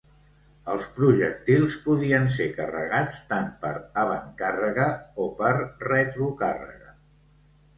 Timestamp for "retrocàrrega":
5.91-6.95